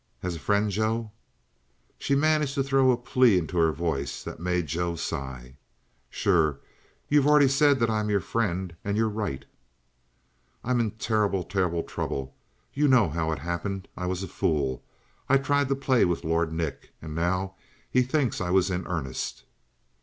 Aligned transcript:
"As 0.23 0.35
a 0.35 0.39
friend, 0.39 0.71
Joe?" 0.71 1.11
She 1.99 2.15
managed 2.15 2.55
to 2.55 2.63
throw 2.63 2.89
a 2.89 2.97
plea 2.97 3.37
into 3.37 3.59
her 3.59 3.71
voice 3.71 4.23
that 4.23 4.39
made 4.39 4.65
Joe 4.65 4.95
sigh. 4.95 5.57
"Sure. 6.09 6.59
You've 7.07 7.27
already 7.27 7.47
said 7.47 7.79
that 7.79 7.89
I'm 7.91 8.09
your 8.09 8.19
friend, 8.19 8.75
and 8.83 8.97
you're 8.97 9.07
right." 9.07 9.45
"I'm 10.63 10.79
in 10.79 10.89
terrible, 10.97 11.43
terrible 11.43 11.83
trouble! 11.83 12.33
You 12.73 12.87
know 12.87 13.09
how 13.09 13.31
it 13.31 13.37
happened. 13.37 13.87
I 13.95 14.07
was 14.07 14.23
a 14.23 14.27
fool. 14.27 14.83
I 15.29 15.37
tried 15.37 15.67
to 15.69 15.75
play 15.75 16.03
with 16.03 16.23
Lord 16.23 16.51
Nick. 16.51 16.89
And 16.99 17.13
now 17.13 17.53
he 17.91 18.01
thinks 18.01 18.41
I 18.41 18.49
was 18.49 18.71
in 18.71 18.87
earnest." 18.87 19.43